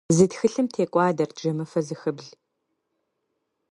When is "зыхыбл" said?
1.87-2.27